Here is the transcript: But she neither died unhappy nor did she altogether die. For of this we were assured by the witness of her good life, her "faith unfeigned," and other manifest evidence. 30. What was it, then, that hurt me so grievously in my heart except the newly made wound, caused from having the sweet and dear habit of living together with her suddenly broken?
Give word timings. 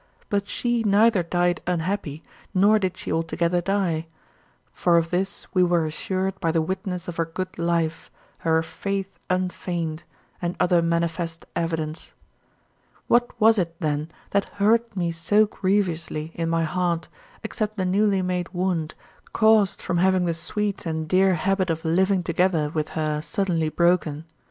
But 0.29 0.47
she 0.49 0.81
neither 0.81 1.21
died 1.21 1.61
unhappy 1.67 2.23
nor 2.55 2.79
did 2.79 2.97
she 2.97 3.13
altogether 3.13 3.61
die. 3.61 4.07
For 4.73 4.97
of 4.97 5.11
this 5.11 5.45
we 5.53 5.61
were 5.61 5.85
assured 5.85 6.39
by 6.39 6.51
the 6.51 6.59
witness 6.59 7.07
of 7.07 7.17
her 7.17 7.25
good 7.25 7.59
life, 7.59 8.09
her 8.39 8.63
"faith 8.63 9.19
unfeigned," 9.29 10.01
and 10.41 10.55
other 10.59 10.81
manifest 10.81 11.45
evidence. 11.55 12.05
30. 12.05 12.15
What 13.09 13.39
was 13.39 13.59
it, 13.59 13.75
then, 13.79 14.09
that 14.31 14.49
hurt 14.49 14.97
me 14.97 15.11
so 15.11 15.45
grievously 15.45 16.31
in 16.33 16.49
my 16.49 16.63
heart 16.63 17.07
except 17.43 17.77
the 17.77 17.85
newly 17.85 18.23
made 18.23 18.49
wound, 18.55 18.95
caused 19.33 19.83
from 19.83 19.97
having 19.99 20.25
the 20.25 20.33
sweet 20.33 20.83
and 20.83 21.07
dear 21.07 21.35
habit 21.35 21.69
of 21.69 21.85
living 21.85 22.23
together 22.23 22.69
with 22.73 22.89
her 22.97 23.21
suddenly 23.21 23.69
broken? 23.69 24.25